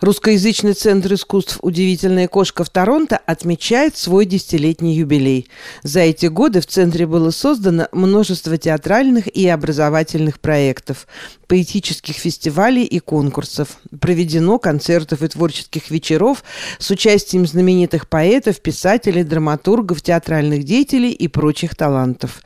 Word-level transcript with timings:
Русскоязычный 0.00 0.74
центр 0.74 1.14
искусств 1.14 1.58
«Удивительная 1.62 2.28
кошка» 2.28 2.64
в 2.64 2.68
Торонто 2.68 3.16
отмечает 3.16 3.96
свой 3.96 4.26
десятилетний 4.26 4.94
юбилей. 4.94 5.48
За 5.82 6.00
эти 6.00 6.26
годы 6.26 6.60
в 6.60 6.66
центре 6.66 7.06
было 7.06 7.30
создано 7.30 7.88
множество 7.92 8.58
театральных 8.58 9.26
и 9.26 9.48
образовательных 9.48 10.38
проектов, 10.38 11.06
поэтических 11.46 12.14
фестивалей 12.16 12.84
и 12.84 12.98
конкурсов. 12.98 13.78
Проведено 13.98 14.58
концертов 14.58 15.22
и 15.22 15.28
творческих 15.28 15.90
вечеров 15.90 16.44
с 16.78 16.90
участием 16.90 17.46
знаменитых 17.46 18.06
поэтов, 18.06 18.60
писателей, 18.60 19.24
драматургов, 19.24 20.02
театральных 20.02 20.64
деятелей 20.64 21.10
и 21.10 21.26
прочих 21.26 21.74
талантов. 21.74 22.42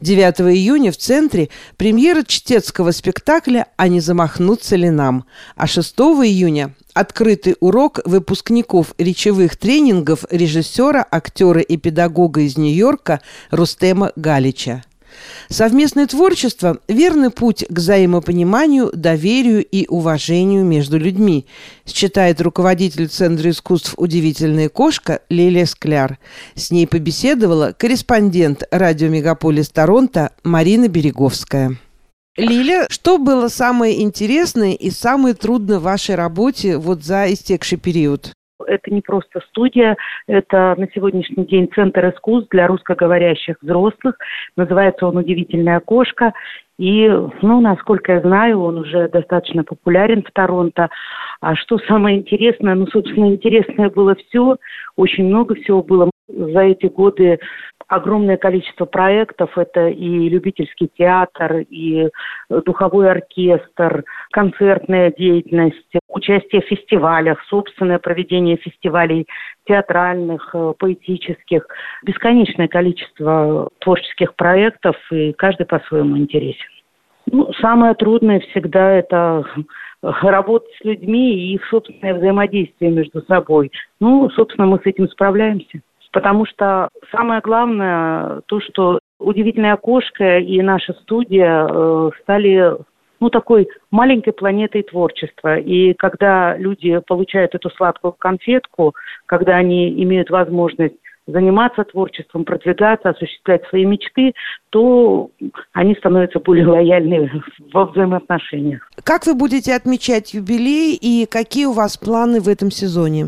9 0.00 0.40
июня 0.56 0.92
в 0.92 0.96
центре 0.96 1.48
премьера 1.76 2.22
чтецкого 2.22 2.92
спектакля 2.92 3.66
«А 3.76 3.88
не 3.88 4.00
замахнуться 4.00 4.76
ли 4.76 4.90
нам?», 4.90 5.24
а 5.56 5.66
6 5.66 5.98
июня 5.98 6.72
Открытый 6.94 7.56
урок 7.60 8.00
выпускников 8.04 8.94
речевых 8.98 9.56
тренингов 9.56 10.24
режиссера, 10.30 11.06
актера 11.10 11.60
и 11.60 11.78
педагога 11.78 12.42
из 12.42 12.58
Нью-Йорка 12.58 13.20
Рустема 13.50 14.12
Галича. 14.14 14.84
Совместное 15.48 16.06
творчество– 16.06 16.78
верный 16.88 17.30
путь 17.30 17.64
к 17.68 17.78
взаимопониманию, 17.78 18.90
доверию 18.94 19.64
и 19.64 19.86
уважению 19.88 20.64
между 20.64 20.98
людьми, 20.98 21.46
считает 21.86 22.40
руководитель 22.40 23.08
Центра 23.08 23.50
искусств 23.50 23.94
«Удивительная 23.96 24.68
кошка» 24.68 25.20
Лилия 25.28 25.66
Скляр. 25.66 26.18
С 26.54 26.70
ней 26.70 26.86
побеседовала 26.86 27.74
корреспондент 27.76 28.64
радио 28.70 29.08
«Мегаполис 29.08 29.68
Торонто» 29.68 30.32
Марина 30.44 30.88
Береговская. 30.88 31.76
Лиля, 32.36 32.86
что 32.88 33.18
было 33.18 33.48
самое 33.48 34.02
интересное 34.02 34.72
и 34.72 34.88
самое 34.88 35.34
трудное 35.34 35.78
в 35.78 35.82
вашей 35.82 36.14
работе 36.14 36.78
вот 36.78 37.02
за 37.02 37.30
истекший 37.30 37.78
период? 37.78 38.32
Это 38.66 38.94
не 38.94 39.02
просто 39.02 39.40
студия, 39.50 39.96
это 40.26 40.74
на 40.78 40.86
сегодняшний 40.94 41.44
день 41.44 41.68
Центр 41.74 42.08
искусств 42.08 42.48
для 42.50 42.68
русскоговорящих 42.68 43.56
взрослых. 43.60 44.16
Называется 44.56 45.06
он 45.06 45.18
«Удивительная 45.18 45.80
кошка». 45.80 46.32
И, 46.78 47.06
ну, 47.42 47.60
насколько 47.60 48.12
я 48.14 48.20
знаю, 48.22 48.60
он 48.60 48.78
уже 48.78 49.08
достаточно 49.08 49.62
популярен 49.62 50.22
в 50.22 50.32
Торонто. 50.32 50.88
А 51.40 51.54
что 51.54 51.78
самое 51.78 52.18
интересное? 52.18 52.74
Ну, 52.74 52.86
собственно, 52.86 53.26
интересное 53.26 53.90
было 53.90 54.14
все. 54.14 54.56
Очень 54.96 55.26
много 55.26 55.54
всего 55.54 55.82
было. 55.82 56.10
За 56.28 56.60
эти 56.60 56.86
годы 56.86 57.38
огромное 57.92 58.36
количество 58.36 58.86
проектов. 58.86 59.56
Это 59.56 59.88
и 59.88 60.28
любительский 60.28 60.90
театр, 60.96 61.58
и 61.68 62.08
духовой 62.48 63.10
оркестр, 63.10 64.04
концертная 64.30 65.12
деятельность, 65.12 65.92
участие 66.08 66.62
в 66.62 66.66
фестивалях, 66.66 67.42
собственное 67.48 67.98
проведение 67.98 68.56
фестивалей 68.56 69.26
театральных, 69.66 70.50
э, 70.54 70.72
поэтических. 70.78 71.66
Бесконечное 72.04 72.68
количество 72.68 73.68
творческих 73.80 74.34
проектов, 74.34 74.96
и 75.10 75.32
каждый 75.32 75.66
по-своему 75.66 76.16
интересен. 76.16 76.66
Ну, 77.30 77.52
самое 77.60 77.94
трудное 77.94 78.40
всегда 78.40 78.90
это 78.90 79.44
работать 80.02 80.74
с 80.80 80.84
людьми 80.84 81.34
и 81.34 81.54
их 81.54 81.64
собственное 81.66 82.14
взаимодействие 82.14 82.90
между 82.90 83.22
собой. 83.22 83.70
Ну, 84.00 84.28
собственно, 84.30 84.66
мы 84.66 84.78
с 84.78 84.86
этим 84.86 85.08
справляемся. 85.08 85.80
Потому 86.12 86.46
что 86.46 86.88
самое 87.10 87.40
главное 87.40 88.42
то, 88.46 88.60
что 88.60 89.00
удивительная 89.18 89.76
кошка 89.76 90.38
и 90.38 90.60
наша 90.60 90.92
студия 90.94 91.66
э, 91.66 92.10
стали 92.22 92.76
ну, 93.20 93.30
такой 93.30 93.68
маленькой 93.90 94.32
планетой 94.32 94.82
творчества. 94.82 95.56
И 95.56 95.94
когда 95.94 96.56
люди 96.56 96.98
получают 97.06 97.54
эту 97.54 97.70
сладкую 97.70 98.12
конфетку, 98.12 98.94
когда 99.26 99.56
они 99.56 99.90
имеют 100.02 100.28
возможность 100.28 100.96
заниматься 101.26 101.84
творчеством, 101.84 102.44
продвигаться, 102.44 103.10
осуществлять 103.10 103.64
свои 103.68 103.84
мечты, 103.84 104.32
то 104.70 105.30
они 105.72 105.94
становятся 105.94 106.40
более 106.40 106.66
лояльны 106.66 107.30
во 107.72 107.86
взаимоотношениях. 107.86 108.88
Как 109.04 109.26
вы 109.26 109.34
будете 109.34 109.74
отмечать 109.74 110.34
юбилей 110.34 110.98
и 111.00 111.26
какие 111.26 111.66
у 111.66 111.72
вас 111.72 111.96
планы 111.96 112.40
в 112.40 112.48
этом 112.48 112.70
сезоне? 112.70 113.26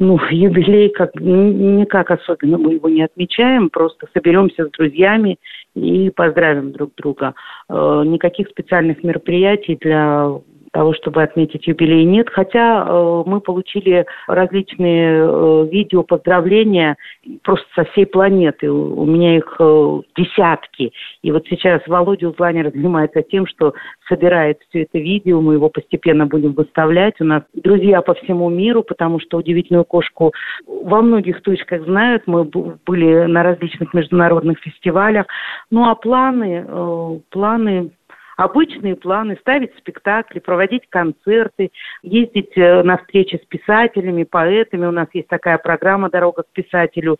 Ну, 0.00 0.18
юбилей 0.30 0.88
как 0.90 1.14
никак 1.16 2.10
особенно 2.10 2.58
мы 2.58 2.74
его 2.74 2.88
не 2.88 3.02
отмечаем, 3.02 3.70
просто 3.70 4.06
соберемся 4.12 4.66
с 4.66 4.70
друзьями 4.70 5.38
и 5.74 6.10
поздравим 6.10 6.72
друг 6.72 6.94
друга. 6.96 7.34
Э, 7.68 8.02
никаких 8.04 8.48
специальных 8.48 9.02
мероприятий 9.02 9.76
для 9.80 10.30
того, 10.74 10.92
чтобы 10.92 11.22
отметить 11.22 11.66
юбилей, 11.68 12.04
нет. 12.04 12.28
Хотя 12.30 12.84
э, 12.84 13.22
мы 13.26 13.40
получили 13.40 14.04
различные 14.26 15.24
э, 15.24 15.68
видео 15.70 16.02
поздравления 16.02 16.96
просто 17.42 17.64
со 17.76 17.84
всей 17.84 18.06
планеты. 18.06 18.70
У, 18.70 19.02
у 19.02 19.06
меня 19.06 19.36
их 19.36 19.56
э, 19.60 20.00
десятки. 20.16 20.92
И 21.22 21.30
вот 21.30 21.46
сейчас 21.48 21.80
Володя 21.86 22.28
Узланер 22.28 22.72
занимается 22.72 23.22
тем, 23.22 23.46
что 23.46 23.72
собирает 24.08 24.58
все 24.68 24.82
это 24.82 24.98
видео, 24.98 25.40
мы 25.40 25.54
его 25.54 25.68
постепенно 25.68 26.26
будем 26.26 26.52
выставлять. 26.52 27.20
У 27.20 27.24
нас 27.24 27.44
друзья 27.54 28.02
по 28.02 28.14
всему 28.14 28.50
миру, 28.50 28.82
потому 28.82 29.20
что 29.20 29.38
удивительную 29.38 29.84
кошку 29.84 30.32
во 30.66 31.02
многих 31.02 31.40
точках 31.42 31.84
знают. 31.84 32.24
Мы 32.26 32.44
были 32.44 33.26
на 33.26 33.44
различных 33.44 33.94
международных 33.94 34.58
фестивалях. 34.58 35.26
Ну 35.70 35.88
а 35.88 35.94
планы, 35.94 36.66
э, 36.66 37.18
планы 37.30 37.92
обычные 38.36 38.96
планы, 38.96 39.36
ставить 39.40 39.76
спектакли, 39.78 40.38
проводить 40.38 40.88
концерты, 40.88 41.70
ездить 42.02 42.56
э, 42.56 42.82
на 42.82 42.98
встречи 42.98 43.40
с 43.42 43.46
писателями, 43.46 44.24
поэтами. 44.24 44.86
У 44.86 44.92
нас 44.92 45.08
есть 45.12 45.28
такая 45.28 45.58
программа 45.58 46.10
«Дорога 46.10 46.42
к 46.42 46.52
писателю». 46.52 47.18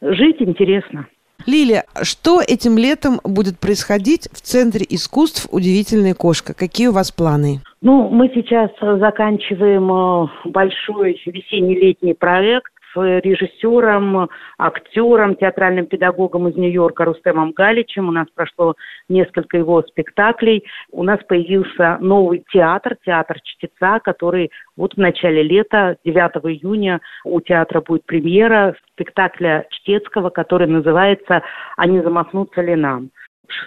Жить 0.00 0.40
интересно. 0.40 1.06
Лилия, 1.46 1.84
что 2.02 2.40
этим 2.40 2.76
летом 2.76 3.20
будет 3.24 3.58
происходить 3.58 4.28
в 4.32 4.40
Центре 4.40 4.84
искусств 4.88 5.48
«Удивительная 5.50 6.14
кошка»? 6.14 6.54
Какие 6.54 6.88
у 6.88 6.92
вас 6.92 7.10
планы? 7.10 7.60
Ну, 7.80 8.08
мы 8.10 8.30
сейчас 8.34 8.70
заканчиваем 8.80 9.90
э, 9.90 10.50
большой 10.50 11.20
весенне-летний 11.24 12.14
проект 12.14 12.69
режиссером, 12.94 14.28
актером, 14.58 15.36
театральным 15.36 15.86
педагогом 15.86 16.48
из 16.48 16.56
Нью-Йорка 16.56 17.04
Рустемом 17.04 17.52
Галичем. 17.52 18.08
У 18.08 18.12
нас 18.12 18.26
прошло 18.34 18.74
несколько 19.08 19.56
его 19.56 19.82
спектаклей. 19.82 20.64
У 20.90 21.02
нас 21.02 21.20
появился 21.28 21.98
новый 22.00 22.44
театр, 22.52 22.96
театр 23.04 23.38
чтеца, 23.42 24.00
который 24.00 24.50
вот 24.76 24.94
в 24.94 24.98
начале 24.98 25.42
лета, 25.42 25.96
9 26.04 26.18
июня, 26.54 27.00
у 27.24 27.40
театра 27.40 27.80
будет 27.80 28.04
премьера 28.06 28.74
спектакля 28.92 29.66
чтецкого, 29.70 30.30
который 30.30 30.66
называется 30.66 31.42
«А 31.76 31.86
не 31.86 32.02
замахнуться 32.02 32.60
ли 32.60 32.76
нам?». 32.76 33.10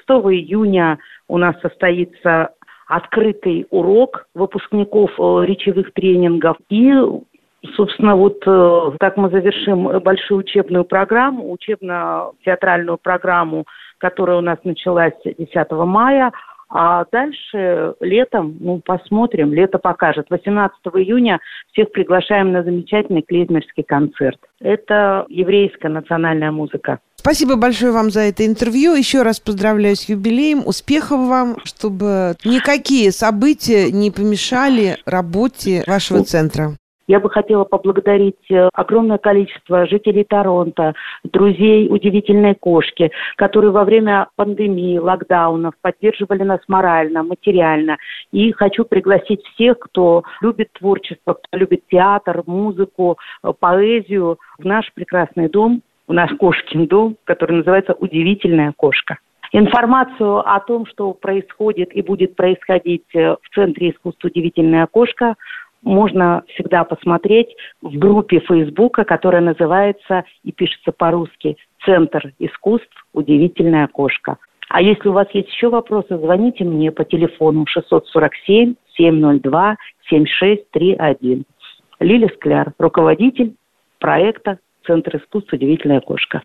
6 0.07 0.25
июня 0.33 0.99
у 1.27 1.37
нас 1.37 1.59
состоится 1.61 2.51
открытый 2.87 3.65
урок 3.69 4.27
выпускников 4.33 5.11
э, 5.17 5.45
речевых 5.45 5.93
тренингов. 5.93 6.57
И 6.69 6.91
Собственно, 7.75 8.15
вот 8.15 8.43
э, 8.45 8.91
так 8.99 9.15
мы 9.15 9.29
завершим 9.29 9.99
большую 10.01 10.39
учебную 10.39 10.83
программу, 10.83 11.51
учебно-театральную 11.51 12.97
программу, 12.97 13.65
которая 13.99 14.37
у 14.37 14.41
нас 14.41 14.57
началась 14.63 15.13
10 15.23 15.71
мая. 15.71 16.31
А 16.75 17.05
дальше 17.11 17.93
летом, 17.99 18.57
ну, 18.59 18.81
посмотрим, 18.83 19.53
лето 19.53 19.77
покажет. 19.77 20.25
18 20.29 20.75
июня 20.95 21.39
всех 21.71 21.91
приглашаем 21.91 22.51
на 22.51 22.63
замечательный 22.63 23.21
клейзмерский 23.21 23.83
концерт. 23.83 24.39
Это 24.59 25.25
еврейская 25.29 25.89
национальная 25.89 26.51
музыка. 26.51 26.99
Спасибо 27.15 27.55
большое 27.57 27.91
вам 27.91 28.09
за 28.09 28.21
это 28.21 28.45
интервью. 28.45 28.95
Еще 28.95 29.21
раз 29.21 29.39
поздравляю 29.39 29.95
с 29.95 30.09
юбилеем. 30.09 30.65
Успехов 30.65 31.19
вам, 31.27 31.57
чтобы 31.63 32.33
никакие 32.43 33.11
события 33.11 33.91
не 33.91 34.09
помешали 34.09 34.97
работе 35.05 35.83
вашего 35.85 36.23
центра. 36.23 36.71
Я 37.07 37.19
бы 37.19 37.29
хотела 37.29 37.65
поблагодарить 37.65 38.49
э, 38.49 38.69
огромное 38.73 39.17
количество 39.17 39.85
жителей 39.87 40.23
Торонто, 40.23 40.93
друзей 41.23 41.87
удивительной 41.89 42.55
кошки, 42.55 43.11
которые 43.35 43.71
во 43.71 43.83
время 43.83 44.27
пандемии, 44.35 44.97
локдаунов 44.97 45.73
поддерживали 45.81 46.43
нас 46.43 46.61
морально, 46.67 47.23
материально. 47.23 47.97
И 48.31 48.53
хочу 48.53 48.85
пригласить 48.85 49.43
всех, 49.53 49.79
кто 49.79 50.23
любит 50.41 50.71
творчество, 50.73 51.33
кто 51.33 51.57
любит 51.57 51.83
театр, 51.91 52.43
музыку, 52.45 53.17
э, 53.43 53.51
поэзию, 53.59 54.39
в 54.57 54.65
наш 54.65 54.91
прекрасный 54.93 55.49
дом, 55.49 55.81
в 56.07 56.13
наш 56.13 56.31
кошкин 56.37 56.87
дом, 56.87 57.17
который 57.25 57.57
называется 57.57 57.93
«Удивительная 57.93 58.73
кошка». 58.75 59.17
Информацию 59.55 60.39
о 60.39 60.59
том, 60.61 60.87
что 60.87 61.13
происходит 61.13 61.93
и 61.93 62.01
будет 62.01 62.35
происходить 62.35 63.05
э, 63.13 63.35
в 63.39 63.53
Центре 63.53 63.91
искусства 63.91 64.29
«Удивительная 64.29 64.87
кошка», 64.87 65.35
можно 65.83 66.43
всегда 66.47 66.83
посмотреть 66.83 67.55
в 67.81 67.97
группе 67.97 68.39
Фейсбука, 68.39 69.03
которая 69.03 69.41
называется 69.41 70.23
и 70.43 70.51
пишется 70.51 70.91
по-русски 70.91 71.57
«Центр 71.85 72.33
искусств. 72.39 73.05
Удивительная 73.13 73.87
кошка». 73.87 74.37
А 74.69 74.81
если 74.81 75.09
у 75.09 75.13
вас 75.13 75.27
есть 75.33 75.49
еще 75.49 75.69
вопросы, 75.69 76.17
звоните 76.17 76.63
мне 76.63 76.91
по 76.91 77.03
телефону 77.03 77.65
647 77.67 78.73
702 78.97 79.77
7631. 80.09 81.45
Лиля 81.99 82.27
Скляр, 82.35 82.73
руководитель 82.79 83.53
проекта 83.99 84.57
Центр 84.87 85.17
искусств 85.17 85.53
«Удивительная 85.53 86.01
кошка». 86.01 86.41